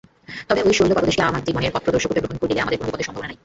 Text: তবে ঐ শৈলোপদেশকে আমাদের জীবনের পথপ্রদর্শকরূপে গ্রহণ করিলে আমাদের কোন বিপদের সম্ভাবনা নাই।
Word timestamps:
তবে 0.47 0.59
ঐ 0.67 0.69
শৈলোপদেশকে 0.77 1.21
আমাদের 1.27 1.45
জীবনের 1.47 1.73
পথপ্রদর্শকরূপে 1.73 2.23
গ্রহণ 2.23 2.37
করিলে 2.41 2.63
আমাদের 2.63 2.77
কোন 2.79 2.85
বিপদের 2.87 3.07
সম্ভাবনা 3.07 3.29
নাই। 3.29 3.37